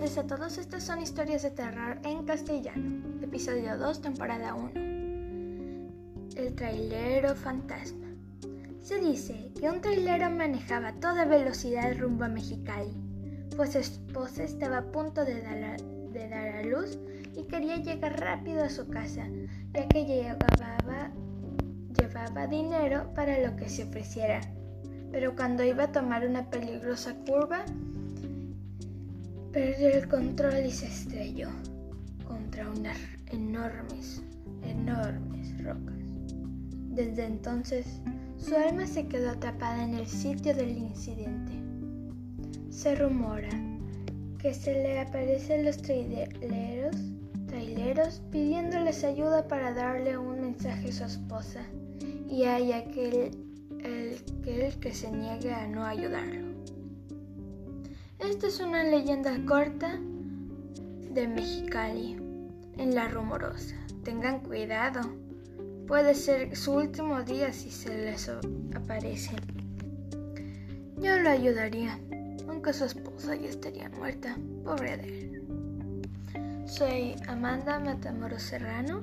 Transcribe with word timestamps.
a 0.00 0.26
todos, 0.26 0.56
estas 0.56 0.82
son 0.82 1.02
historias 1.02 1.42
de 1.42 1.50
terror 1.50 1.98
en 2.04 2.24
castellano, 2.24 3.22
episodio 3.22 3.76
2, 3.76 4.00
temporada 4.00 4.54
1. 4.54 4.70
El 6.36 6.54
trailero 6.54 7.34
fantasma. 7.34 8.06
Se 8.80 8.98
dice 8.98 9.52
que 9.60 9.68
un 9.68 9.82
trailero 9.82 10.30
manejaba 10.30 10.88
a 10.88 10.94
toda 10.94 11.26
velocidad 11.26 11.98
rumbo 11.98 12.24
a 12.24 12.28
Mexicali, 12.28 12.90
pues 13.54 13.72
su 13.72 13.78
esposa 13.78 14.42
estaba 14.42 14.78
a 14.78 14.90
punto 14.90 15.22
de 15.26 15.42
dar, 15.42 15.62
a, 15.62 15.76
de 15.76 16.28
dar 16.30 16.48
a 16.48 16.62
luz 16.62 16.98
y 17.36 17.44
quería 17.44 17.76
llegar 17.76 18.18
rápido 18.18 18.64
a 18.64 18.70
su 18.70 18.88
casa, 18.88 19.28
ya 19.74 19.86
que 19.86 20.06
llevaba, 20.06 21.10
llevaba 22.00 22.46
dinero 22.46 23.12
para 23.14 23.38
lo 23.38 23.54
que 23.54 23.68
se 23.68 23.84
ofreciera. 23.84 24.40
Pero 25.12 25.36
cuando 25.36 25.62
iba 25.62 25.84
a 25.84 25.92
tomar 25.92 26.26
una 26.26 26.48
peligrosa 26.48 27.14
curva, 27.26 27.66
Perdió 29.52 29.88
el 29.88 30.08
control 30.08 30.64
y 30.66 30.70
se 30.70 30.86
estrelló 30.86 31.48
contra 32.24 32.70
unas 32.70 32.96
enormes, 33.32 34.22
enormes 34.62 35.64
rocas. 35.64 35.96
Desde 36.90 37.24
entonces, 37.24 37.86
su 38.36 38.54
alma 38.54 38.86
se 38.86 39.08
quedó 39.08 39.30
atrapada 39.30 39.84
en 39.84 39.94
el 39.94 40.06
sitio 40.06 40.54
del 40.54 40.78
incidente. 40.78 41.52
Se 42.70 42.94
rumora 42.94 43.50
que 44.38 44.54
se 44.54 44.72
le 44.72 45.00
aparecen 45.00 45.64
los 45.64 45.78
traileros, 45.78 46.96
traileros 47.46 48.22
pidiéndoles 48.30 49.02
ayuda 49.02 49.48
para 49.48 49.74
darle 49.74 50.16
un 50.16 50.40
mensaje 50.40 50.88
a 50.88 50.92
su 50.92 51.04
esposa 51.04 51.60
y 52.28 52.44
hay 52.44 52.72
aquel 52.72 53.32
el, 53.82 54.16
que 54.80 54.92
se 54.94 55.10
niegue 55.10 55.52
a 55.52 55.66
no 55.66 55.84
ayudarlo. 55.84 56.59
Esta 58.30 58.46
es 58.46 58.60
una 58.60 58.84
leyenda 58.84 59.36
corta 59.44 59.98
de 61.10 61.26
Mexicali 61.26 62.16
en 62.78 62.94
la 62.94 63.08
rumorosa. 63.08 63.74
Tengan 64.04 64.38
cuidado. 64.38 65.00
Puede 65.88 66.14
ser 66.14 66.56
su 66.56 66.74
último 66.74 67.24
día 67.24 67.52
si 67.52 67.72
se 67.72 67.88
les 67.88 68.30
aparece. 68.76 69.32
Yo 70.96 71.18
lo 71.18 71.28
ayudaría, 71.28 71.98
aunque 72.48 72.72
su 72.72 72.84
esposa 72.84 73.34
ya 73.34 73.48
estaría 73.48 73.90
muerta. 73.90 74.36
Pobre 74.64 74.96
de 74.96 75.22
él. 75.22 76.66
Soy 76.66 77.16
Amanda 77.26 77.80
Matamoros 77.80 78.42
Serrano. 78.42 79.02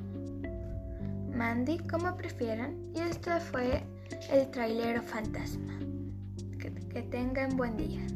Mandy, 1.35 1.79
como 1.79 2.15
prefieran. 2.15 2.77
Y 2.95 3.01
este 3.01 3.41
fue 3.41 3.83
el 4.31 4.49
trailero 4.51 5.01
fantasma. 5.01 5.77
Que, 6.57 6.73
que 6.73 7.01
tengan 7.01 7.57
buen 7.57 7.75
día. 7.75 8.07